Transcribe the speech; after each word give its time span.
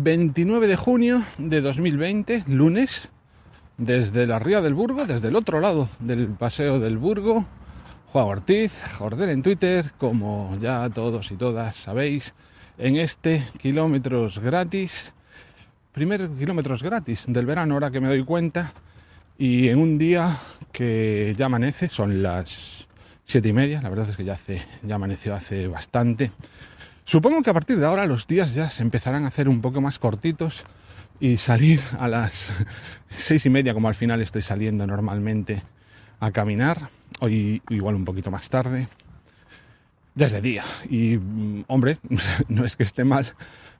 29 0.00 0.68
de 0.68 0.76
junio 0.76 1.24
de 1.38 1.60
2020, 1.60 2.44
lunes, 2.46 3.08
desde 3.78 4.28
la 4.28 4.38
Ría 4.38 4.60
del 4.60 4.72
Burgo, 4.72 5.06
desde 5.06 5.26
el 5.26 5.34
otro 5.34 5.58
lado 5.58 5.88
del 5.98 6.28
Paseo 6.28 6.78
del 6.78 6.98
Burgo, 6.98 7.44
Juan 8.12 8.26
Ortiz, 8.26 8.80
Jordel 8.96 9.30
en 9.30 9.42
Twitter, 9.42 9.90
como 9.98 10.56
ya 10.60 10.88
todos 10.90 11.32
y 11.32 11.34
todas 11.34 11.76
sabéis, 11.76 12.34
en 12.78 12.94
este 12.94 13.42
kilómetros 13.58 14.38
gratis, 14.38 15.12
primer 15.90 16.28
kilómetros 16.30 16.84
gratis 16.84 17.24
del 17.26 17.46
verano, 17.46 17.74
ahora 17.74 17.90
que 17.90 18.00
me 18.00 18.06
doy 18.06 18.24
cuenta, 18.24 18.72
y 19.36 19.66
en 19.66 19.80
un 19.80 19.98
día 19.98 20.36
que 20.70 21.34
ya 21.36 21.46
amanece, 21.46 21.88
son 21.88 22.22
las 22.22 22.86
siete 23.24 23.48
y 23.48 23.52
media, 23.52 23.82
la 23.82 23.88
verdad 23.88 24.08
es 24.08 24.16
que 24.16 24.24
ya, 24.24 24.34
hace, 24.34 24.62
ya 24.84 24.94
amaneció 24.94 25.34
hace 25.34 25.66
bastante, 25.66 26.30
Supongo 27.08 27.40
que 27.40 27.48
a 27.48 27.54
partir 27.54 27.78
de 27.78 27.86
ahora 27.86 28.04
los 28.04 28.26
días 28.26 28.52
ya 28.52 28.68
se 28.68 28.82
empezarán 28.82 29.24
a 29.24 29.28
hacer 29.28 29.48
un 29.48 29.62
poco 29.62 29.80
más 29.80 29.98
cortitos 29.98 30.66
y 31.18 31.38
salir 31.38 31.80
a 31.98 32.06
las 32.06 32.52
seis 33.08 33.46
y 33.46 33.48
media, 33.48 33.72
como 33.72 33.88
al 33.88 33.94
final 33.94 34.20
estoy 34.20 34.42
saliendo 34.42 34.86
normalmente 34.86 35.62
a 36.20 36.30
caminar, 36.32 36.90
hoy 37.20 37.62
igual 37.70 37.94
un 37.94 38.04
poquito 38.04 38.30
más 38.30 38.50
tarde, 38.50 38.88
desde 40.14 40.42
día. 40.42 40.64
Y 40.90 41.16
mm, 41.16 41.64
hombre, 41.68 41.96
no 42.48 42.66
es 42.66 42.76
que 42.76 42.82
esté 42.82 43.04
mal, 43.04 43.32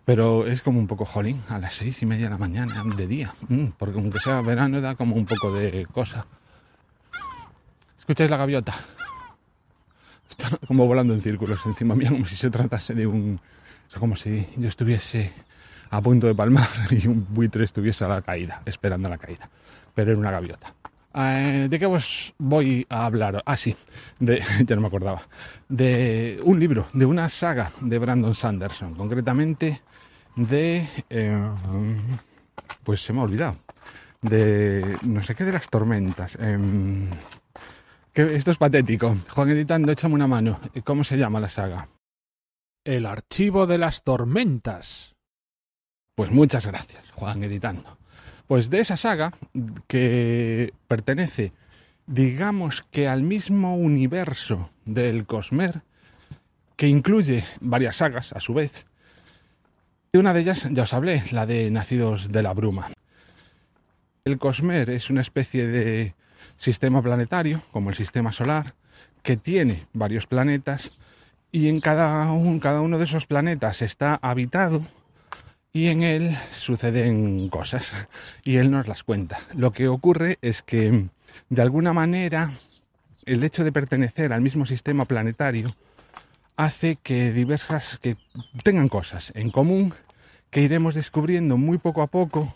pero 0.07 0.47
es 0.47 0.63
como 0.63 0.79
un 0.79 0.87
poco 0.87 1.05
jolín 1.05 1.43
a 1.51 1.59
las 1.59 1.75
seis 1.75 2.01
y 2.01 2.07
media 2.07 2.25
de 2.25 2.31
la 2.31 2.39
mañana 2.39 2.83
de 2.97 3.07
día, 3.07 3.35
mm, 3.47 3.73
porque 3.77 3.99
aunque 3.99 4.21
sea 4.21 4.41
verano 4.41 4.81
da 4.81 4.95
como 4.95 5.17
un 5.17 5.27
poco 5.27 5.53
de 5.53 5.87
cosa. 5.93 6.25
¿Escucháis 7.99 8.31
la 8.31 8.39
gaviota? 8.39 8.75
Está 10.29 10.57
como 10.67 10.87
volando 10.87 11.15
en 11.15 11.21
círculos 11.21 11.61
encima 11.67 11.95
mía, 11.95 12.11
como 12.11 12.27
si 12.27 12.37
se 12.37 12.51
tratase 12.51 12.95
de 12.95 13.07
un... 13.07 13.39
O 13.89 13.91
sea, 13.91 14.01
como 14.01 14.17
si 14.17 14.47
yo 14.57 14.69
estuviese 14.69 15.33
a 15.91 16.01
punto 16.03 16.27
de 16.27 16.35
palmar 16.35 16.69
y 16.91 17.07
un 17.07 17.27
buitre 17.31 17.65
estuviese 17.65 18.05
a 18.05 18.09
la 18.09 18.23
caída, 18.23 18.63
esperando 18.67 19.09
la 19.09 19.19
caída. 19.19 19.49
Pero 19.95 20.13
era 20.13 20.21
una 20.21 20.31
gaviota. 20.31 20.75
Eh, 21.15 21.67
¿De 21.69 21.79
qué 21.79 21.87
os 21.87 22.35
voy 22.39 22.87
a 22.89 23.07
hablar? 23.07 23.43
Ah, 23.47 23.57
sí, 23.57 23.75
de, 24.21 24.43
ya 24.65 24.77
no 24.77 24.83
me 24.83 24.89
acordaba. 24.89 25.23
De 25.69 26.41
un 26.45 26.61
libro, 26.61 26.87
de 26.93 27.07
una 27.07 27.29
saga 27.29 27.73
de 27.81 27.99
Brandon 27.99 28.35
Sanderson, 28.35 28.95
concretamente 28.95 29.81
de... 30.37 30.87
Eh, 31.11 31.51
pues 32.85 33.03
se 33.03 33.13
me 33.13 33.21
ha 33.21 33.25
olvidado. 33.25 33.57
De 34.21 34.99
no 35.03 35.23
sé 35.23 35.35
qué 35.35 35.45
de 35.45 35.53
las 35.53 35.69
tormentas. 35.69 36.37
Esto 38.19 38.51
es 38.51 38.59
patético. 38.59 39.17
Juan 39.31 39.51
Editando, 39.51 39.93
échame 39.93 40.17
una 40.17 40.27
mano. 40.27 40.59
¿Cómo 40.83 41.05
se 41.05 41.17
llama 41.17 41.39
la 41.39 41.49
saga? 41.49 41.89
El 42.83 43.07
archivo 43.07 43.69
de 43.69 43.79
las 43.79 44.03
tormentas. 44.03 45.15
Pues 46.17 46.33
muchas 46.33 46.67
gracias, 46.67 47.09
Juan 47.13 47.45
Editando. 47.45 47.97
Pues 48.49 48.71
de 48.71 48.81
esa 48.81 48.97
saga, 48.97 49.35
que 49.87 50.75
pertenece, 50.89 51.53
digamos 52.09 52.83
que 52.91 53.07
al 53.07 53.23
mismo 53.23 53.77
universo 53.77 54.69
del 54.85 55.25
Cosmer, 55.25 55.83
que 56.75 56.89
incluye 56.89 57.45
varias 57.61 57.99
sagas 57.99 58.33
a 58.33 58.41
su 58.41 58.53
vez. 58.53 58.87
De 60.13 60.19
una 60.19 60.35
de 60.35 60.41
ellas 60.41 60.67
ya 60.73 60.83
os 60.83 60.93
hablé, 60.93 61.23
la 61.31 61.47
de 61.47 61.71
Nacidos 61.71 62.33
de 62.33 62.43
la 62.43 62.53
Bruma. 62.53 62.89
El 64.25 64.41
Cosmer 64.41 64.91
es 64.91 65.09
una 65.09 65.21
especie 65.21 65.69
de 65.69 66.17
sistema 66.57 67.03
planetario, 67.03 67.63
como 67.73 67.91
el 67.91 67.97
sistema 67.97 68.33
solar, 68.33 68.75
que 69.23 69.37
tiene 69.37 69.87
varios 69.93 70.27
planetas 70.27 70.93
y 71.53 71.69
en 71.69 71.81
cada, 71.81 72.29
cada 72.61 72.81
uno 72.81 72.99
de 72.99 73.05
esos 73.05 73.27
planetas 73.27 73.83
está 73.83 74.19
habitado 74.23 74.83
y 75.73 75.89
en 75.89 76.03
él 76.03 76.37
suceden 76.51 77.49
cosas 77.49 77.93
y 78.45 78.57
él 78.57 78.71
nos 78.71 78.89
las 78.89 79.03
cuenta. 79.05 79.39
Lo 79.55 79.73
que 79.73 79.89
ocurre 79.89 80.39
es 80.43 80.63
que 80.63 81.09
de 81.49 81.63
alguna 81.63 81.93
manera 81.93 82.51
el 83.27 83.45
hecho 83.45 83.65
de 83.65 83.73
pertenecer 83.73 84.33
al 84.33 84.41
mismo 84.41 84.67
sistema 84.67 85.05
planetario 85.05 85.75
hace 86.57 86.97
que 86.97 87.33
diversas 87.33 87.99
que 87.99 88.17
tengan 88.65 88.89
cosas 88.89 89.33
en 89.35 89.51
común 89.51 89.95
que 90.51 90.63
iremos 90.63 90.95
descubriendo 90.95 91.57
muy 91.57 91.79
poco 91.79 92.03
a 92.03 92.07
poco 92.07 92.55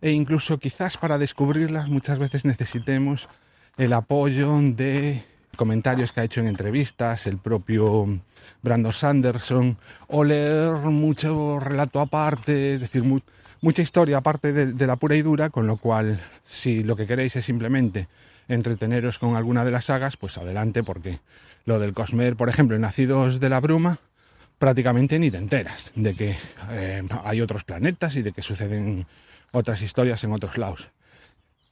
e 0.00 0.10
incluso 0.12 0.58
quizás 0.58 0.96
para 0.96 1.18
descubrirlas 1.18 1.88
muchas 1.88 2.18
veces 2.18 2.44
necesitemos 2.44 3.28
el 3.76 3.92
apoyo 3.92 4.58
de 4.60 5.22
comentarios 5.56 6.12
que 6.12 6.20
ha 6.20 6.24
hecho 6.24 6.40
en 6.40 6.48
entrevistas 6.48 7.26
el 7.26 7.38
propio 7.38 8.20
Brandon 8.62 8.92
Sanderson 8.92 9.76
o 10.08 10.24
leer 10.24 10.72
mucho 10.72 11.58
relato 11.60 12.00
aparte, 12.00 12.74
es 12.74 12.80
decir, 12.80 13.02
mucha 13.60 13.82
historia 13.82 14.18
aparte 14.18 14.52
de, 14.52 14.86
la 14.86 14.96
pura 14.96 15.16
y 15.16 15.22
dura, 15.22 15.50
con 15.50 15.66
lo 15.66 15.76
cual 15.76 16.20
si 16.46 16.82
lo 16.82 16.96
que 16.96 17.06
queréis 17.06 17.36
es 17.36 17.44
simplemente 17.44 18.08
entreteneros 18.48 19.18
con 19.18 19.36
alguna 19.36 19.64
de 19.64 19.70
las 19.70 19.86
sagas, 19.86 20.16
pues 20.16 20.38
adelante 20.38 20.82
porque 20.82 21.18
lo 21.66 21.78
del 21.78 21.94
Cosmer, 21.94 22.36
por 22.36 22.48
ejemplo, 22.48 22.78
Nacidos 22.78 23.38
de 23.38 23.48
la 23.48 23.60
Bruma, 23.60 23.98
prácticamente 24.58 25.18
ni 25.18 25.30
te 25.30 25.38
enteras 25.38 25.90
de 25.94 26.14
que 26.14 26.36
eh, 26.70 27.02
hay 27.24 27.40
otros 27.40 27.64
planetas 27.64 28.16
y 28.16 28.22
de 28.22 28.32
que 28.32 28.42
suceden 28.42 29.06
otras 29.52 29.82
historias 29.82 30.22
en 30.24 30.32
otros 30.32 30.58
lados. 30.58 30.90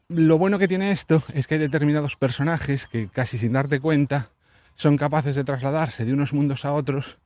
Lo 0.08 0.38
bueno 0.38 0.58
que 0.58 0.68
tiene 0.68 0.90
esto 0.90 1.22
es 1.34 1.46
que 1.46 1.54
hay 1.54 1.60
determinados 1.60 2.16
personajes 2.16 2.86
que 2.86 3.08
casi 3.08 3.36
sin 3.36 3.52
darte 3.52 3.78
cuenta 3.78 4.30
son 4.74 4.96
capaces 4.96 5.36
de 5.36 5.44
trasladarse 5.44 6.04
de 6.04 6.12
unos 6.12 6.32
mundos 6.32 6.64
a 6.64 6.72
otros 6.72 7.18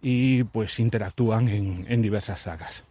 y 0.00 0.44
pues 0.44 0.78
interactúan 0.78 1.48
en, 1.48 2.02
diversas 2.02 2.42
sagas. 2.42 2.84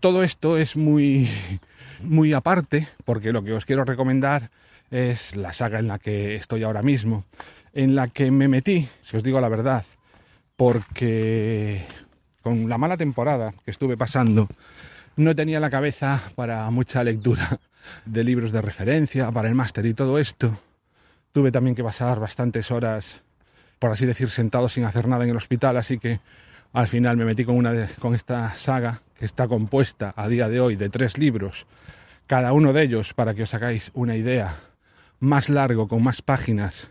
Todo 0.00 0.24
esto 0.24 0.58
es 0.58 0.76
muy, 0.76 1.28
muy 2.02 2.32
aparte 2.32 2.88
porque 3.04 3.32
lo 3.32 3.44
que 3.44 3.52
os 3.52 3.64
quiero 3.64 3.84
recomendar 3.84 4.50
es 4.90 5.36
la 5.36 5.52
saga 5.52 5.78
en 5.78 5.86
la 5.86 5.98
que 5.98 6.34
estoy 6.34 6.64
ahora 6.64 6.82
mismo, 6.82 7.24
en 7.74 7.94
la 7.94 8.08
que 8.08 8.30
me 8.30 8.48
metí, 8.48 8.88
si 9.04 9.16
os 9.16 9.22
digo 9.22 9.40
la 9.40 9.48
verdad, 9.48 9.84
porque 10.56 11.84
con 12.42 12.68
la 12.68 12.78
mala 12.78 12.96
temporada 12.96 13.54
que 13.64 13.70
estuve 13.70 13.96
pasando 13.96 14.48
no 15.18 15.34
tenía 15.34 15.58
la 15.58 15.68
cabeza 15.68 16.22
para 16.36 16.70
mucha 16.70 17.02
lectura 17.02 17.58
de 18.06 18.22
libros 18.22 18.52
de 18.52 18.62
referencia 18.62 19.30
para 19.32 19.48
el 19.48 19.54
máster 19.54 19.84
y 19.84 19.92
todo 19.92 20.18
esto. 20.18 20.56
Tuve 21.32 21.50
también 21.50 21.74
que 21.74 21.82
pasar 21.82 22.20
bastantes 22.20 22.70
horas, 22.70 23.22
por 23.80 23.90
así 23.90 24.06
decir, 24.06 24.30
sentado 24.30 24.68
sin 24.68 24.84
hacer 24.84 25.08
nada 25.08 25.24
en 25.24 25.30
el 25.30 25.36
hospital, 25.36 25.76
así 25.76 25.98
que 25.98 26.20
al 26.72 26.86
final 26.86 27.16
me 27.16 27.24
metí 27.24 27.44
con, 27.44 27.56
una 27.56 27.88
con 27.98 28.14
esta 28.14 28.54
saga 28.54 29.00
que 29.18 29.24
está 29.24 29.48
compuesta 29.48 30.14
a 30.16 30.28
día 30.28 30.48
de 30.48 30.60
hoy 30.60 30.76
de 30.76 30.88
tres 30.88 31.18
libros, 31.18 31.66
cada 32.28 32.52
uno 32.52 32.72
de 32.72 32.84
ellos, 32.84 33.12
para 33.12 33.34
que 33.34 33.42
os 33.42 33.54
hagáis 33.54 33.90
una 33.94 34.14
idea, 34.14 34.54
más 35.18 35.48
largo, 35.48 35.88
con 35.88 36.00
más 36.00 36.22
páginas 36.22 36.90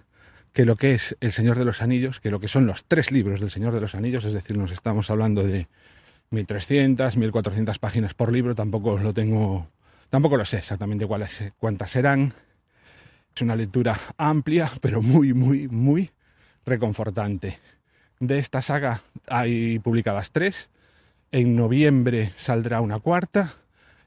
que 0.51 0.66
lo 0.66 0.75
que 0.75 0.95
es 0.95 1.16
El 1.21 1.31
Señor 1.31 1.57
de 1.57 1.63
los 1.63 1.81
Anillos, 1.81 2.19
que 2.19 2.31
lo 2.31 2.41
que 2.41 2.49
son 2.49 2.67
los 2.67 2.84
tres 2.84 3.09
libros 3.11 3.40
del 3.40 3.52
Señor 3.52 3.73
de 3.73 3.79
los 3.79 3.96
Anillos, 3.96 4.25
es 4.25 4.34
decir, 4.34 4.57
nos 4.57 4.72
estamos 4.72 5.09
hablando 5.09 5.43
de 5.43 5.67
1300, 6.32 7.18
1400 7.18 7.79
páginas 7.79 8.14
por 8.14 8.32
libro, 8.32 8.56
tampoco 8.56 8.97
lo 8.97 9.14
tengo, 9.14 9.68
tampoco 10.09 10.38
lo 10.38 10.46
sé 10.46 10.58
exactamente 10.58 11.08
cuántas 11.08 11.91
serán. 11.91 12.34
Es 13.35 13.41
una 13.41 13.56
lectura 13.56 13.97
amplia, 14.18 14.70
pero 14.82 15.02
muy, 15.02 15.34
muy, 15.34 15.68
muy 15.68 16.12
reconfortante. 16.66 17.59
De 18.20 18.40
esta 18.40 18.62
saga 18.62 19.02
hay 19.28 19.79
publicadas 19.79 20.32
tres. 20.32 20.70
En 21.32 21.56
noviembre 21.56 22.32
saldrá 22.35 22.82
una 22.82 23.00
cuarta. 23.00 23.53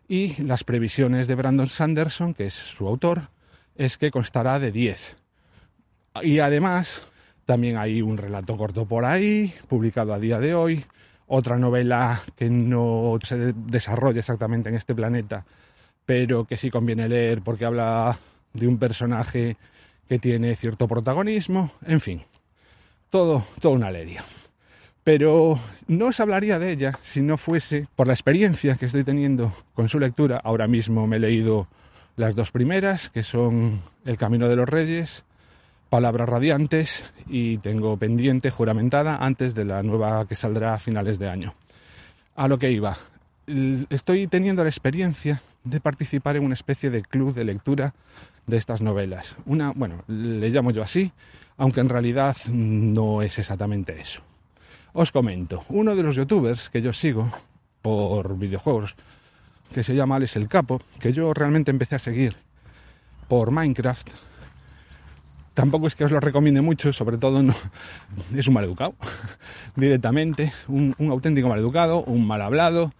Y 0.09 0.43
las 0.43 0.65
previsiones 0.65 1.29
de 1.29 1.37
Brandon 1.37 1.69
Sanderson, 1.69 2.35
que 2.35 2.47
es 2.47 2.55
su 2.55 2.89
autor, 2.89 3.29
es 3.77 3.97
que 3.97 4.11
constará 4.11 4.59
de 4.59 4.73
diez. 4.73 5.17
Y 6.21 6.41
además, 6.41 7.13
también 7.47 7.77
hay 7.77 8.03
un 8.03 8.17
relato 8.17 8.57
corto 8.57 8.87
por 8.87 9.05
ahí, 9.05 9.55
publicado 9.69 10.13
a 10.13 10.19
día 10.19 10.41
de 10.41 10.55
hoy, 10.55 10.85
otra 11.33 11.57
novela 11.57 12.21
que 12.37 12.51
no 12.51 13.17
se 13.23 13.53
desarrolla 13.55 14.19
exactamente 14.19 14.69
en 14.69 14.75
este 14.75 14.97
planeta, 14.97 15.47
pero 16.05 16.45
que 16.45 16.57
sí 16.57 16.71
conviene 16.71 17.09
leer 17.09 17.41
porque 17.41 17.65
habla 17.65 18.19
de 18.53 18.67
un 18.67 18.79
personaje 18.79 19.57
que 20.09 20.19
tiene 20.19 20.57
cierto 20.57 20.89
protagonismo, 20.89 21.71
en 21.87 22.01
fin, 22.01 22.23
todo, 23.11 23.45
toda 23.61 23.77
una 23.77 23.87
alegría. 23.87 24.25
Pero 25.05 25.57
no 25.87 26.09
os 26.09 26.19
hablaría 26.19 26.59
de 26.59 26.73
ella 26.73 26.99
si 27.01 27.23
no 27.23 27.39
fuese 27.39 27.87
por 27.95 28.09
la 28.09 28.13
experiencia 28.13 28.75
que 28.75 28.87
estoy 28.87 29.05
teniendo 29.05 29.53
con 29.73 29.89
su 29.89 30.01
lectura. 30.01 30.41
Ahora 30.43 30.67
mismo 30.67 31.07
me 31.07 31.17
he 31.17 31.21
leído 31.21 31.69
las 32.17 32.35
dos 32.35 32.51
primeras, 32.51 33.09
que 33.09 33.23
son 33.23 33.81
El 34.05 34.19
Camino 34.19 34.49
de 34.49 34.57
los 34.57 34.69
Reyes, 34.69 35.23
Palabras 35.91 36.29
Radiantes, 36.29 37.03
y 37.27 37.59
tengo 37.59 37.97
pendiente, 37.97 38.51
juramentada, 38.51 39.17
antes 39.17 39.55
de 39.57 39.65
la 39.65 39.83
nueva 39.83 40.25
que 40.27 40.37
saldrá 40.37 40.75
a 40.75 40.79
finales 40.79 41.19
de 41.19 41.29
año. 41.29 41.55
A 42.37 42.47
lo 42.47 42.61
que 42.61 42.71
iba. 42.71 42.97
Estoy 43.91 44.29
teniendo 44.29 44.63
la 44.63 44.71
experiencia 44.71 45.43
de 45.65 45.81
participar 45.81 46.37
en 46.37 46.45
una 46.45 46.55
especie 46.55 46.91
de 46.91 47.03
club 47.03 47.35
de 47.35 47.45
lectura 47.45 47.93
de 48.47 48.57
estas 48.57 48.81
novelas. 48.81 49.35
Una, 49.47 49.73
bueno, 49.73 50.05
le 50.07 50.49
llamo 50.51 50.71
yo 50.71 50.83
así, 50.83 51.13
aunque 51.57 51.81
en 51.81 51.89
realidad 51.89 52.37
no 52.49 53.21
es 53.21 53.39
exactamente 53.41 54.01
eso. 54.01 54.23
Os 54.93 55.11
comento, 55.11 55.65
uno 55.71 55.97
de 55.97 56.05
los 56.05 56.15
youtubers 56.15 56.71
que 56.71 56.83
yo 56.83 56.93
sigo 56.93 57.29
por 57.83 58.39
videojuegos, 58.39 58.95
que 59.75 59.83
se 59.83 59.95
llama 59.97 60.17
Alex 60.17 60.37
el 60.37 60.49
Capo, 60.49 60.81
que 61.01 61.13
yo 61.13 61.35
realmente 61.35 61.73
empecé 61.73 61.97
a 61.97 62.01
seguir 62.01 62.37
por 63.29 63.51
Minecraft, 63.51 64.09
tampoco 65.61 65.87
es 65.87 65.95
que 65.95 66.05
os 66.05 66.11
lo 66.11 66.21
recomiende 66.21 66.63
mucho, 66.63 66.91
sobre 66.93 67.19
todo 67.19 67.43
no, 67.43 67.55
es 68.35 68.49
un 68.49 68.55
maleducado, 68.55 68.95
directamente, 69.77 70.53
un, 70.69 70.95
un 70.99 71.11
auténtico 71.11 71.49
maleducado, 71.49 72.03
un 72.05 72.27
mal 72.27 72.41
hablado, 72.41 72.95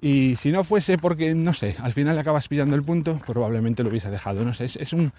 y 0.00 0.36
si 0.36 0.50
no 0.50 0.64
fuese 0.64 0.96
porque, 0.96 1.34
no 1.34 1.52
sé, 1.52 1.76
al 1.78 1.92
final 1.92 2.18
acabas 2.18 2.48
pillando 2.48 2.74
el 2.74 2.82
punto, 2.82 3.20
probablemente 3.26 3.82
lo 3.82 3.90
hubiese 3.90 4.10
dejado, 4.10 4.44
no 4.44 4.54
sé, 4.54 4.64
es, 4.64 4.76
es, 4.76 4.94
un, 4.94 5.12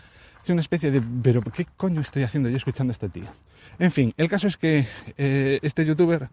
es 0.44 0.50
una 0.50 0.62
especie 0.62 0.90
de, 0.90 1.02
pero 1.22 1.44
¿qué 1.44 1.68
coño 1.78 2.02
estoy 2.02 2.24
haciendo 2.24 2.50
yo 2.50 2.58
escuchando 2.58 2.90
a 2.90 2.94
este 2.94 3.10
tío? 3.10 3.26
En 3.78 3.92
fin, 3.92 4.12
el 4.18 4.28
caso 4.28 4.48
es 4.48 4.58
que 4.58 4.88
eh, 5.18 5.60
este 5.62 5.86
youtuber 5.86 6.30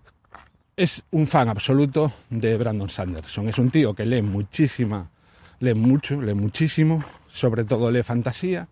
es 0.77 1.05
un 1.11 1.27
fan 1.27 1.49
absoluto 1.49 2.11
de 2.31 2.57
Brandon 2.57 2.89
Sanderson. 2.89 3.49
Es 3.49 3.59
un 3.59 3.71
tío 3.71 3.95
que 3.95 4.07
lee 4.07 4.23
muchísima, 4.23 5.11
lee 5.61 5.75
mucho, 5.75 6.21
lee 6.21 6.35
muchísimo, 6.35 7.05
sobre 7.31 7.65
todo 7.65 7.91
lee 7.91 8.03
fantasía. 8.03 8.67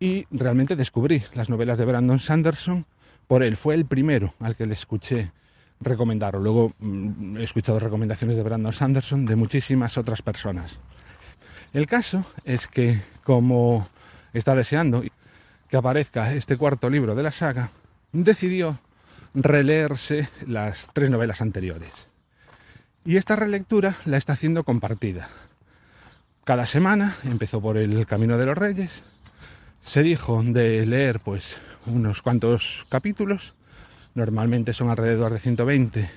Y 0.00 0.26
realmente 0.30 0.76
descubrí 0.76 1.22
las 1.34 1.48
novelas 1.48 1.78
de 1.78 1.84
Brandon 1.84 2.20
Sanderson 2.20 2.86
por 3.26 3.42
él. 3.42 3.56
Fue 3.56 3.74
el 3.74 3.84
primero 3.84 4.34
al 4.40 4.56
que 4.56 4.66
le 4.66 4.74
escuché 4.74 5.32
recomendarlo. 5.80 6.40
Luego 6.40 6.72
mm, 6.78 7.36
he 7.38 7.44
escuchado 7.44 7.78
recomendaciones 7.78 8.36
de 8.36 8.42
Brandon 8.42 8.72
Sanderson 8.72 9.26
de 9.26 9.36
muchísimas 9.36 9.98
otras 9.98 10.22
personas. 10.22 10.78
El 11.72 11.86
caso 11.86 12.24
es 12.44 12.66
que 12.66 13.00
como 13.24 13.88
está 14.32 14.54
deseando 14.54 15.02
que 15.68 15.76
aparezca 15.76 16.32
este 16.32 16.56
cuarto 16.56 16.88
libro 16.88 17.14
de 17.14 17.22
la 17.22 17.32
saga, 17.32 17.70
decidió 18.12 18.78
releerse 19.34 20.28
las 20.46 20.88
tres 20.92 21.10
novelas 21.10 21.42
anteriores. 21.42 22.06
Y 23.04 23.16
esta 23.16 23.36
relectura 23.36 23.96
la 24.04 24.16
está 24.16 24.32
haciendo 24.32 24.64
compartida. 24.64 25.28
Cada 26.44 26.66
semana, 26.66 27.14
empezó 27.24 27.60
por 27.60 27.76
El 27.76 28.06
Camino 28.06 28.38
de 28.38 28.46
los 28.46 28.56
Reyes, 28.56 29.02
se 29.88 30.02
dijo 30.02 30.42
de 30.42 30.84
leer 30.84 31.18
pues 31.20 31.56
unos 31.86 32.20
cuantos 32.20 32.84
capítulos, 32.90 33.54
normalmente 34.14 34.74
son 34.74 34.90
alrededor 34.90 35.32
de 35.32 35.38
120 35.38 36.10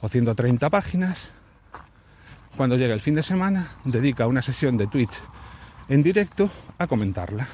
o 0.00 0.08
130 0.08 0.70
páginas. 0.70 1.30
Cuando 2.56 2.76
llega 2.76 2.92
el 2.92 3.00
fin 3.00 3.14
de 3.14 3.22
semana, 3.22 3.76
dedica 3.84 4.26
una 4.26 4.42
sesión 4.42 4.76
de 4.76 4.88
Twitch 4.88 5.22
en 5.88 6.02
directo 6.02 6.50
a 6.76 6.88
comentarla. 6.88 7.46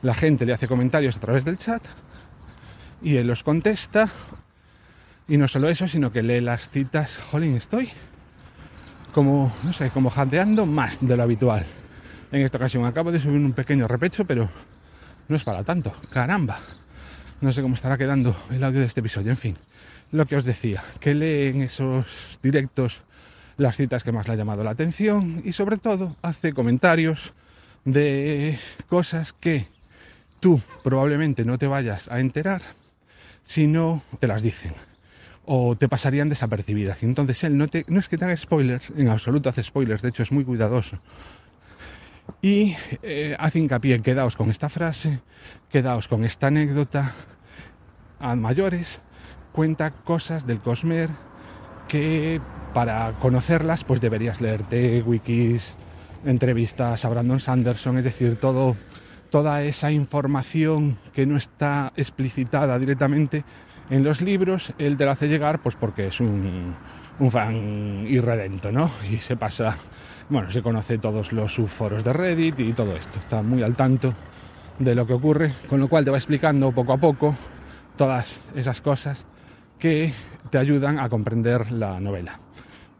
La 0.00 0.14
gente 0.14 0.46
le 0.46 0.54
hace 0.54 0.68
comentarios 0.68 1.18
a 1.18 1.20
través 1.20 1.44
del 1.44 1.58
chat 1.58 1.82
y 3.02 3.16
él 3.16 3.26
los 3.26 3.42
contesta. 3.42 4.08
Y 5.28 5.36
no 5.36 5.48
solo 5.48 5.68
eso, 5.68 5.86
sino 5.86 6.12
que 6.12 6.22
lee 6.22 6.40
las 6.40 6.70
citas. 6.70 7.18
Jolín, 7.30 7.56
estoy 7.56 7.90
como, 9.12 9.54
no 9.64 9.74
sé, 9.74 9.90
como 9.90 10.08
jadeando 10.08 10.64
más 10.64 11.06
de 11.06 11.14
lo 11.14 11.22
habitual. 11.24 11.66
En 12.34 12.42
esta 12.42 12.58
ocasión 12.58 12.84
acabo 12.84 13.12
de 13.12 13.20
subir 13.20 13.36
un 13.36 13.52
pequeño 13.52 13.86
repecho, 13.86 14.24
pero 14.24 14.50
no 15.28 15.36
es 15.36 15.44
para 15.44 15.62
tanto. 15.62 15.92
Caramba. 16.10 16.58
No 17.40 17.52
sé 17.52 17.62
cómo 17.62 17.76
estará 17.76 17.96
quedando 17.96 18.34
el 18.50 18.64
audio 18.64 18.80
de 18.80 18.86
este 18.86 18.98
episodio. 18.98 19.30
En 19.30 19.36
fin, 19.36 19.56
lo 20.10 20.26
que 20.26 20.34
os 20.34 20.44
decía, 20.44 20.82
que 20.98 21.14
lee 21.14 21.50
en 21.50 21.62
esos 21.62 22.40
directos 22.42 23.02
las 23.56 23.76
citas 23.76 24.02
que 24.02 24.10
más 24.10 24.26
le 24.26 24.32
ha 24.32 24.36
llamado 24.36 24.64
la 24.64 24.72
atención 24.72 25.42
y 25.44 25.52
sobre 25.52 25.76
todo 25.76 26.16
hace 26.22 26.52
comentarios 26.52 27.34
de 27.84 28.58
cosas 28.88 29.32
que 29.32 29.68
tú 30.40 30.60
probablemente 30.82 31.44
no 31.44 31.56
te 31.56 31.68
vayas 31.68 32.10
a 32.10 32.18
enterar 32.18 32.62
si 33.46 33.68
no 33.68 34.02
te 34.18 34.26
las 34.26 34.42
dicen 34.42 34.72
o 35.44 35.76
te 35.76 35.88
pasarían 35.88 36.30
desapercibidas. 36.30 37.00
Entonces 37.04 37.44
él 37.44 37.56
no, 37.56 37.66
no 37.86 38.00
es 38.00 38.08
que 38.08 38.18
te 38.18 38.24
haga 38.24 38.36
spoilers, 38.36 38.90
en 38.96 39.06
absoluto 39.06 39.50
hace 39.50 39.62
spoilers, 39.62 40.02
de 40.02 40.08
hecho 40.08 40.24
es 40.24 40.32
muy 40.32 40.42
cuidadoso. 40.42 40.98
Y 42.42 42.76
eh, 43.02 43.34
hace 43.38 43.58
hincapié, 43.58 44.00
quedaos 44.00 44.36
con 44.36 44.50
esta 44.50 44.68
frase, 44.68 45.20
quedaos 45.70 46.08
con 46.08 46.24
esta 46.24 46.48
anécdota, 46.48 47.14
a 48.20 48.34
mayores, 48.36 49.00
cuenta 49.52 49.90
cosas 49.90 50.46
del 50.46 50.60
Cosmer 50.60 51.10
que 51.88 52.40
para 52.72 53.12
conocerlas 53.20 53.84
pues 53.84 54.00
deberías 54.00 54.40
leerte 54.40 55.02
wikis, 55.02 55.76
entrevistas 56.24 57.04
a 57.04 57.08
Brandon 57.08 57.40
Sanderson, 57.40 57.98
es 57.98 58.04
decir, 58.04 58.36
todo 58.36 58.76
toda 59.34 59.64
esa 59.64 59.90
información 59.90 60.96
que 61.12 61.26
no 61.26 61.36
está 61.36 61.92
explicitada 61.96 62.78
directamente 62.78 63.44
en 63.90 64.04
los 64.04 64.20
libros, 64.20 64.72
él 64.78 64.96
te 64.96 65.04
la 65.04 65.10
hace 65.12 65.26
llegar 65.26 65.60
pues 65.60 65.74
porque 65.74 66.06
es 66.06 66.20
un, 66.20 66.74
un 67.18 67.30
fan 67.30 68.06
irredento, 68.08 68.70
¿no? 68.70 68.88
Y 69.10 69.16
se 69.16 69.36
pasa, 69.36 69.76
bueno, 70.28 70.50
se 70.50 70.62
conoce 70.62 70.98
todos 70.98 71.32
los 71.32 71.54
subforos 71.54 72.04
de 72.04 72.12
Reddit 72.12 72.58
y 72.60 72.72
todo 72.72 72.96
esto, 72.96 73.18
está 73.18 73.42
muy 73.42 73.62
al 73.62 73.76
tanto 73.76 74.14
de 74.78 74.94
lo 74.94 75.06
que 75.06 75.12
ocurre, 75.12 75.52
con 75.68 75.80
lo 75.80 75.88
cual 75.88 76.04
te 76.04 76.10
va 76.10 76.16
explicando 76.16 76.72
poco 76.72 76.92
a 76.92 76.98
poco 76.98 77.36
todas 77.96 78.40
esas 78.54 78.80
cosas 78.80 79.24
que 79.78 80.12
te 80.50 80.58
ayudan 80.58 80.98
a 80.98 81.08
comprender 81.08 81.70
la 81.70 82.00
novela, 82.00 82.38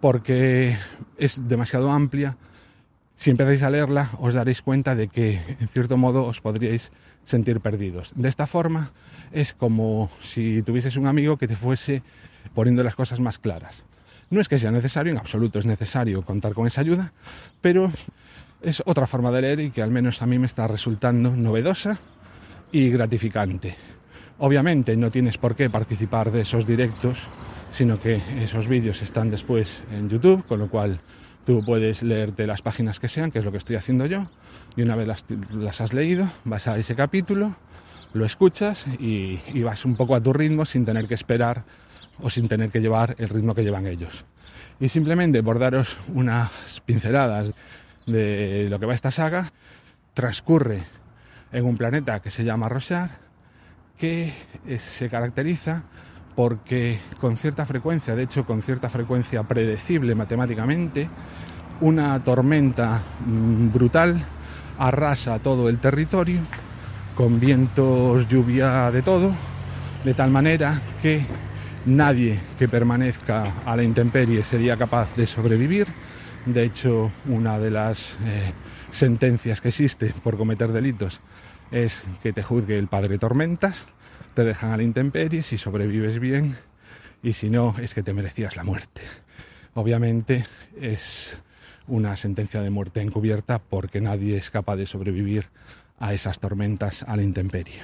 porque 0.01 0.77
es 1.17 1.49
demasiado 1.49 1.91
amplia, 1.91 2.37
si 3.17 3.31
empezáis 3.31 3.63
a 3.63 3.71
leerla 3.71 4.11
os 4.19 4.35
daréis 4.35 4.61
cuenta 4.61 4.95
de 4.95 5.09
que 5.09 5.41
en 5.61 5.69
cierto 5.69 5.97
modo 5.97 6.25
os 6.25 6.41
podríais 6.41 6.93
sentir 7.25 7.61
perdidos. 7.61 8.13
De 8.15 8.29
esta 8.29 8.47
forma 8.47 8.93
es 9.33 9.55
como 9.55 10.11
si 10.21 10.63
tuvieses 10.63 10.97
un 10.97 11.07
amigo 11.07 11.39
que 11.39 11.49
te 11.49 11.57
fuese 11.57 12.03
poniendo 12.55 12.83
las 12.83 12.95
cosas 12.95 13.21
más 13.21 13.39
claras. 13.39 13.83
No 14.31 14.41
es 14.41 14.49
que 14.49 14.59
sea 14.59 14.71
necesario, 14.71 15.13
en 15.13 15.19
absoluto 15.19 15.59
es 15.59 15.67
necesario 15.67 16.23
contar 16.23 16.55
con 16.55 16.67
esa 16.67 16.81
ayuda, 16.81 17.13
pero 17.61 17.91
es 18.63 18.83
otra 18.87 19.07
forma 19.07 19.31
de 19.31 19.43
leer 19.43 19.61
y 19.61 19.71
que 19.71 19.83
al 19.83 19.91
menos 19.91 20.23
a 20.23 20.27
mí 20.27 20.39
me 20.39 20.47
está 20.47 20.67
resultando 20.67 21.37
novedosa 21.37 21.99
y 22.73 22.91
gratificante. 22.91 23.77
Obviamente 24.39 24.97
no 24.97 25.11
tienes 25.11 25.39
por 25.39 25.55
qué 25.55 25.71
participar 25.71 26.33
de 26.33 26.41
esos 26.43 26.67
directos, 26.67 27.19
sino 27.71 28.01
que 28.01 28.21
esos 28.43 28.69
vídeos 28.69 29.03
están 29.03 29.31
después 29.31 29.83
en 29.93 30.09
YouTube, 30.09 30.45
con 30.47 30.59
lo 30.59 30.69
cual 30.69 31.01
Tú 31.45 31.63
puedes 31.63 32.03
leerte 32.03 32.47
las 32.47 32.63
páginas 32.63 32.99
que 32.99 33.09
sean, 33.09 33.31
que 33.31 33.39
es 33.39 33.45
lo 33.45 33.53
que 33.53 33.59
estoy 33.59 33.77
haciendo 33.77 34.07
yo, 34.07 34.31
y 34.77 34.83
una 34.83 34.97
vez 34.97 35.07
las, 35.51 35.81
has 35.81 35.93
leído, 35.93 36.27
vas 36.45 36.67
a 36.69 36.79
ese 36.79 36.95
capítulo, 36.97 37.55
lo 38.15 38.25
escuchas 38.25 38.87
y, 38.99 39.41
y, 39.53 39.63
vas 39.63 39.85
un 39.85 39.97
poco 39.97 40.15
a 40.15 40.23
tu 40.23 40.33
ritmo 40.33 40.65
sin 40.65 40.87
tener 40.87 41.07
que 41.07 41.15
esperar 41.15 41.65
o 42.23 42.31
sin 42.31 42.49
tener 42.49 42.71
que 42.71 42.81
llevar 42.81 43.15
el 43.19 43.29
ritmo 43.29 43.55
que 43.55 43.65
llevan 43.65 43.87
ellos. 43.87 44.25
Y 44.81 44.89
simplemente 44.89 45.43
por 45.43 45.59
daros 45.59 45.97
unas 46.13 46.83
pinceladas 46.85 47.53
de 48.07 48.67
lo 48.69 48.79
que 48.79 48.87
va 48.87 48.95
esta 48.95 49.11
saga, 49.11 49.53
transcurre 50.13 50.83
en 51.53 51.65
un 51.65 51.77
planeta 51.77 52.21
que 52.21 52.31
se 52.31 52.45
llama 52.45 52.69
Rosar, 52.69 53.11
que 53.97 54.33
se 54.79 55.09
caracteriza 55.09 55.85
porque 56.35 56.99
con 57.21 57.37
cierta 57.37 57.65
frecuencia, 57.65 58.17
de 58.17 58.25
hecho 58.25 58.45
con 58.45 58.63
cierta 58.63 58.89
frecuencia 58.89 59.43
predecible 59.45 60.15
matemáticamente, 60.15 61.09
una 61.81 62.23
tormenta 62.23 63.03
mm, 63.25 63.73
brutal 63.73 64.25
arrasa 64.79 65.39
todo 65.39 65.69
el 65.69 65.79
territorio, 65.79 66.41
con 67.15 67.39
vientos, 67.39 68.27
lluvia, 68.29 68.91
de 68.91 69.03
todo, 69.03 69.33
de 70.05 70.15
tal 70.15 70.31
manera 70.31 70.81
que 71.01 71.25
nadie 71.87 72.41
que 72.59 72.69
permanezca 72.69 73.63
a 73.65 73.77
la 73.77 73.83
intemperie 73.83 74.43
sería 74.43 74.77
capaz 74.77 75.15
de 75.17 75.27
sobrevivir. 75.27 75.89
De 76.47 76.63
hecho, 76.63 77.11
una 77.27 77.59
de 77.59 77.71
las 77.71 78.13
eh, 78.25 78.53
sentencias 78.91 79.61
que 79.61 79.69
existe 79.69 80.13
por 80.23 80.37
cometer 80.37 80.73
delitos 80.73 81.21
es 81.71 82.03
que 82.23 82.33
te 82.33 82.43
juzgue 82.43 82.79
el 82.79 82.89
padre 82.89 83.19
Tormentas, 83.19 83.85
te 84.35 84.45
dejan 84.45 84.73
a 84.73 84.77
la 84.77 84.83
intemperie 84.83 85.43
si 85.43 85.59
sobrevives 85.59 86.19
bien 86.19 86.57
y 87.23 87.33
si 87.33 87.51
no 87.51 87.75
es 87.81 87.95
que 87.95 88.03
te 88.03 88.13
merecías 88.13 88.57
la 88.57 88.65
muerte. 88.65 89.03
Obviamente 89.75 90.47
es 90.81 91.39
una 91.87 92.17
sentencia 92.17 92.63
de 92.63 92.71
muerte 92.71 93.01
encubierta 93.01 93.59
porque 93.59 94.01
nadie 94.01 94.37
es 94.37 94.51
capaz 94.51 94.77
de 94.77 94.87
sobrevivir 94.87 95.47
a 95.99 96.15
esas 96.15 96.39
tormentas 96.41 97.03
a 97.03 97.17
la 97.17 97.23
intemperie. 97.23 97.83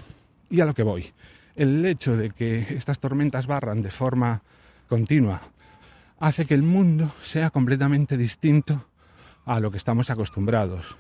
Y 0.51 0.61
a 0.61 0.65
lo 0.65 0.75
que 0.75 0.83
voy, 0.83 1.13
el 1.61 1.85
hecho 1.85 2.17
de 2.17 2.31
que 2.31 2.61
estas 2.71 3.01
tormentas 3.01 3.47
barran 3.47 3.83
de 3.83 3.91
forma 3.91 4.41
continua 4.89 5.43
hace 6.19 6.47
que 6.47 6.55
el 6.55 6.63
mundo 6.63 7.13
sea 7.23 7.51
completamente 7.51 8.17
distinto 8.17 8.87
a 9.45 9.61
lo 9.61 9.71
que 9.71 9.77
estamos 9.77 10.09
acostumbrados. 10.09 10.97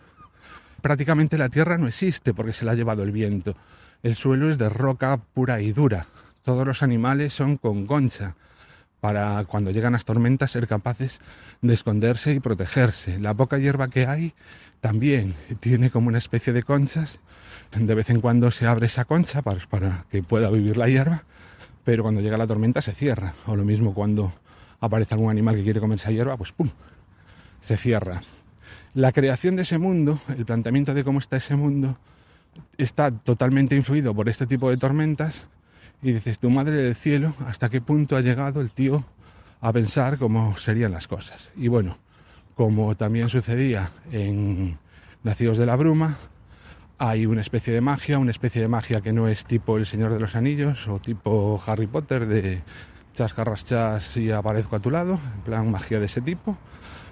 Prácticamente 0.82 1.38
la 1.38 1.48
Tierra 1.48 1.78
no 1.78 1.88
existe 1.88 2.34
porque 2.34 2.52
se 2.52 2.66
la 2.66 2.72
ha 2.72 2.74
llevado 2.74 3.02
el 3.02 3.10
viento. 3.10 3.56
El 4.02 4.16
suelo 4.16 4.50
es 4.50 4.58
de 4.58 4.68
roca 4.68 5.18
pura 5.32 5.62
y 5.62 5.72
dura. 5.72 6.08
Todos 6.42 6.66
los 6.66 6.82
animales 6.82 7.32
son 7.32 7.56
con 7.56 7.86
concha 7.86 8.34
para 9.00 9.42
cuando 9.44 9.70
llegan 9.70 9.94
las 9.94 10.04
tormentas 10.04 10.50
ser 10.50 10.68
capaces 10.68 11.20
de 11.62 11.72
esconderse 11.72 12.34
y 12.34 12.40
protegerse. 12.40 13.18
La 13.18 13.32
poca 13.32 13.56
hierba 13.56 13.88
que 13.88 14.06
hay 14.06 14.34
también 14.82 15.34
tiene 15.60 15.88
como 15.90 16.08
una 16.08 16.18
especie 16.18 16.52
de 16.52 16.64
conchas. 16.64 17.18
De 17.74 17.94
vez 17.94 18.10
en 18.10 18.20
cuando 18.20 18.50
se 18.50 18.66
abre 18.66 18.86
esa 18.86 19.04
concha 19.04 19.42
para, 19.42 19.60
para 19.68 20.04
que 20.10 20.22
pueda 20.22 20.50
vivir 20.50 20.76
la 20.76 20.88
hierba, 20.88 21.24
pero 21.84 22.02
cuando 22.02 22.20
llega 22.20 22.36
la 22.36 22.46
tormenta 22.46 22.82
se 22.82 22.92
cierra. 22.92 23.34
O 23.46 23.56
lo 23.56 23.64
mismo 23.64 23.94
cuando 23.94 24.32
aparece 24.80 25.14
algún 25.14 25.30
animal 25.30 25.56
que 25.56 25.62
quiere 25.62 25.80
comer 25.80 25.98
esa 25.98 26.10
hierba, 26.10 26.36
pues 26.36 26.52
¡pum! 26.52 26.68
se 27.60 27.76
cierra. 27.76 28.22
La 28.94 29.12
creación 29.12 29.56
de 29.56 29.62
ese 29.62 29.78
mundo, 29.78 30.18
el 30.36 30.44
planteamiento 30.44 30.94
de 30.94 31.04
cómo 31.04 31.18
está 31.20 31.36
ese 31.36 31.54
mundo, 31.54 31.98
está 32.76 33.10
totalmente 33.10 33.76
influido 33.76 34.14
por 34.14 34.28
este 34.28 34.46
tipo 34.46 34.68
de 34.70 34.76
tormentas 34.76 35.46
y 36.02 36.12
dices, 36.12 36.38
tu 36.38 36.50
madre 36.50 36.76
del 36.76 36.94
cielo, 36.94 37.34
¿hasta 37.46 37.68
qué 37.68 37.80
punto 37.80 38.16
ha 38.16 38.20
llegado 38.20 38.60
el 38.60 38.72
tío 38.72 39.04
a 39.60 39.72
pensar 39.72 40.18
cómo 40.18 40.56
serían 40.56 40.92
las 40.92 41.06
cosas? 41.06 41.50
Y 41.56 41.68
bueno, 41.68 41.98
como 42.54 42.94
también 42.96 43.28
sucedía 43.28 43.90
en 44.10 44.78
Nacidos 45.22 45.58
de 45.58 45.66
la 45.66 45.76
Bruma, 45.76 46.16
hay 47.02 47.25
una 47.25 47.40
especie 47.40 47.73
de 47.73 47.80
magia, 47.80 48.19
una 48.19 48.30
especie 48.30 48.61
de 48.61 48.69
magia 48.69 49.00
que 49.00 49.11
no 49.11 49.26
es 49.26 49.47
tipo 49.47 49.78
El 49.78 49.87
Señor 49.87 50.12
de 50.12 50.21
los 50.21 50.37
Anillos 50.37 50.87
o 50.87 50.99
tipo 50.99 51.61
Harry 51.66 51.87
Potter 51.87 52.26
de 52.26 52.61
chascarras 53.14 53.64
y 54.19 54.30
aparezco 54.30 54.76
a 54.76 54.80
tu 54.80 54.90
lado, 54.90 55.19
en 55.37 55.40
plan 55.40 55.71
magia 55.71 55.99
de 55.99 56.04
ese 56.04 56.21
tipo, 56.21 56.59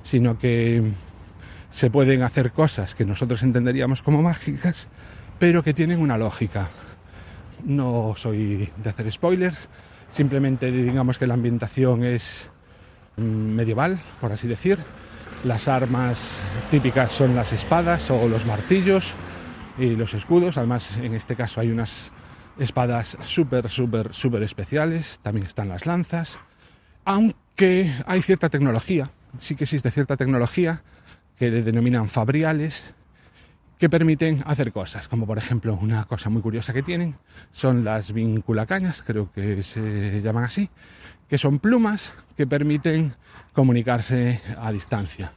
sino 0.03 0.39
que 0.39 0.93
se 1.71 1.91
pueden 1.91 2.23
hacer 2.23 2.53
cosas 2.53 2.95
que 2.95 3.07
nosotros 3.07 3.43
entenderíamos 3.43 4.03
como 4.03 4.23
mágicas, 4.23 4.89
pero 5.39 5.63
que 5.63 5.73
tienen 5.73 6.03
una 6.03 6.19
lógica. 6.19 6.69
No 7.65 8.13
soy 8.15 8.71
de 8.77 8.91
hacer 8.91 9.11
spoilers, 9.11 9.71
simplemente 10.11 10.71
digamos 10.71 11.19
que 11.19 11.27
la 11.27 11.33
ambientación 11.33 12.05
es 12.05 12.51
medieval, 13.17 13.99
por 14.21 14.33
así 14.33 14.49
decir. 14.49 14.79
Las 15.45 15.67
armas 15.67 16.43
típicas 16.71 17.11
son 17.11 17.35
las 17.35 17.55
espadas 17.55 18.11
o 18.11 18.29
los 18.29 18.45
martillos 18.45 19.15
y 19.79 19.97
los 19.97 20.15
escudos. 20.15 20.59
Además, 20.59 20.97
en 20.99 21.15
este 21.15 21.37
caso 21.37 21.61
hay 21.61 21.71
unas 21.71 22.11
espadas 22.59 23.17
súper, 23.23 23.69
súper, 23.69 24.13
súper 24.13 24.43
especiales. 24.43 25.21
También 25.23 25.47
están 25.47 25.69
las 25.69 25.87
lanzas. 25.87 26.39
Aunque 27.05 27.93
hay 28.07 28.23
cierta 28.23 28.49
tecnología, 28.49 29.11
sí 29.39 29.55
que 29.55 29.65
existe 29.65 29.91
cierta 29.91 30.17
tecnología 30.17 30.83
que 31.39 31.51
le 31.51 31.63
denominan 31.63 32.09
fabriales, 32.09 32.83
que 33.79 33.89
permiten 33.89 34.43
hacer 34.45 34.73
cosas, 34.73 35.07
como 35.07 35.27
por 35.27 35.39
ejemplo 35.39 35.79
una 35.81 36.05
cosa 36.05 36.31
muy 36.31 36.43
curiosa 36.43 36.73
que 36.73 36.83
tienen 36.83 37.15
son 37.53 37.85
las 37.85 38.13
vinculacañas, 38.13 39.03
creo 39.07 39.31
que 39.31 39.63
se 39.63 40.21
llaman 40.21 40.45
así, 40.45 40.69
que 41.29 41.39
son 41.39 41.61
plumas 41.61 42.13
que 42.37 42.47
permiten 42.47 43.15
comunicarse 43.53 44.41
a 44.61 44.73
distancia. 44.73 45.33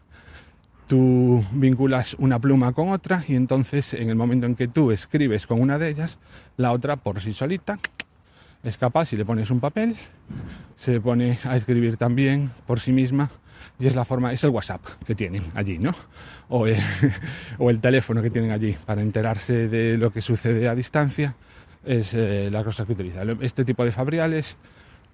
Tú 0.91 1.41
vinculas 1.53 2.17
una 2.19 2.37
pluma 2.37 2.73
con 2.73 2.89
otra 2.89 3.23
y 3.25 3.37
entonces 3.37 3.93
en 3.93 4.09
el 4.09 4.17
momento 4.17 4.45
en 4.45 4.55
que 4.55 4.67
tú 4.67 4.91
escribes 4.91 5.47
con 5.47 5.61
una 5.61 5.79
de 5.79 5.87
ellas, 5.87 6.19
la 6.57 6.73
otra 6.73 6.97
por 6.97 7.21
sí 7.21 7.31
solita 7.31 7.79
es 8.61 8.77
capaz, 8.77 9.05
si 9.05 9.15
le 9.15 9.23
pones 9.23 9.49
un 9.51 9.61
papel, 9.61 9.95
se 10.75 10.99
pone 10.99 11.39
a 11.45 11.55
escribir 11.55 11.95
también 11.95 12.51
por 12.67 12.81
sí 12.81 12.91
misma 12.91 13.31
y 13.79 13.87
es 13.87 13.95
la 13.95 14.03
forma, 14.03 14.33
es 14.33 14.43
el 14.43 14.49
WhatsApp 14.49 14.81
que 15.05 15.15
tienen 15.15 15.43
allí, 15.55 15.79
¿no? 15.79 15.95
O 16.49 16.67
el, 16.67 16.75
teléfono 17.79 18.21
que 18.21 18.29
tienen 18.29 18.51
allí 18.51 18.75
para 18.85 19.01
enterarse 19.01 19.69
de 19.69 19.97
lo 19.97 20.11
que 20.11 20.21
sucede 20.21 20.67
a 20.67 20.75
distancia, 20.75 21.35
es 21.85 22.13
eh, 22.15 22.49
la 22.51 22.65
cosa 22.65 22.85
que 22.85 22.91
utilizan. 22.91 23.37
Este 23.39 23.63
tipo 23.63 23.85
de 23.85 23.93
fabriales, 23.93 24.57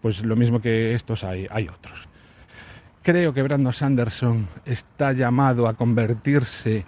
pues 0.01 0.25
lo 0.25 0.35
mismo 0.35 0.59
que 0.59 0.95
estos 0.95 1.23
hay 1.23 1.69
otros. 1.71 2.09
Creo 3.07 3.33
que 3.33 3.41
Brandon 3.41 3.71
Sanderson 3.71 4.49
está 4.65 5.13
llamado 5.13 5.69
a 5.69 5.75
convertirse, 5.75 6.83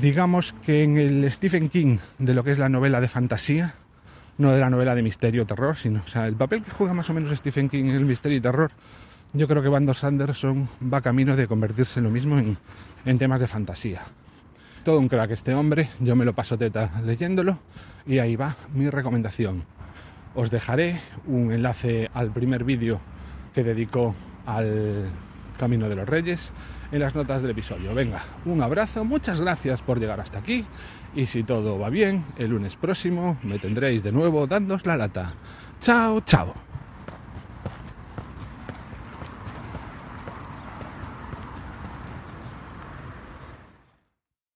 digamos 0.00 0.54
que 0.64 0.84
en 0.84 0.96
el 0.96 1.30
Stephen 1.30 1.68
King 1.68 1.98
de 2.18 2.32
lo 2.32 2.42
que 2.42 2.52
es 2.52 2.58
la 2.58 2.70
novela 2.70 2.98
de 3.02 3.06
fantasía, 3.06 3.74
no 4.38 4.52
de 4.52 4.60
la 4.60 4.70
novela 4.70 4.94
de 4.94 5.02
misterio 5.02 5.42
o 5.42 5.46
terror, 5.46 5.76
sino, 5.76 6.00
o 6.02 6.08
sea, 6.08 6.26
el 6.26 6.34
papel 6.34 6.62
que 6.62 6.70
juega 6.70 6.94
más 6.94 7.10
o 7.10 7.12
menos 7.12 7.36
Stephen 7.36 7.68
King 7.68 7.84
en 7.84 7.96
el 7.96 8.06
misterio 8.06 8.38
y 8.38 8.40
terror 8.40 8.70
yo 9.34 9.46
creo 9.46 9.62
que 9.62 9.68
Brandon 9.68 9.94
Sanderson 9.94 10.66
va 10.90 11.02
camino 11.02 11.36
de 11.36 11.46
convertirse 11.46 12.00
en 12.00 12.04
lo 12.04 12.10
mismo 12.10 12.38
en, 12.38 13.18
temas 13.18 13.40
de 13.40 13.48
fantasía. 13.48 14.00
Todo 14.82 14.98
un 14.98 15.08
crack 15.08 15.32
este 15.32 15.54
hombre, 15.54 15.90
yo 16.00 16.16
me 16.16 16.24
lo 16.24 16.32
paso 16.32 16.56
teta 16.56 17.02
leyéndolo 17.04 17.58
y 18.06 18.18
ahí 18.18 18.34
va 18.34 18.56
mi 18.72 18.88
recomendación. 18.88 19.62
Os 20.34 20.50
dejaré 20.50 21.02
un 21.26 21.52
enlace 21.52 22.08
al 22.14 22.30
primer 22.30 22.64
vídeo 22.64 22.98
que 23.52 23.62
dedicó 23.62 24.14
al 24.46 25.10
Camino 25.58 25.88
de 25.88 25.96
los 25.96 26.08
Reyes 26.08 26.52
en 26.92 27.00
las 27.00 27.14
notas 27.14 27.42
del 27.42 27.50
episodio. 27.50 27.94
Venga, 27.94 28.22
un 28.44 28.62
abrazo, 28.62 29.04
muchas 29.04 29.40
gracias 29.40 29.82
por 29.82 29.98
llegar 29.98 30.20
hasta 30.20 30.38
aquí 30.38 30.64
y 31.14 31.26
si 31.26 31.42
todo 31.42 31.78
va 31.78 31.90
bien, 31.90 32.24
el 32.36 32.50
lunes 32.50 32.76
próximo 32.76 33.38
me 33.42 33.58
tendréis 33.58 34.02
de 34.02 34.12
nuevo 34.12 34.46
dándos 34.46 34.86
la 34.86 34.96
lata. 34.96 35.34
Chao, 35.80 36.20
chao. 36.20 36.65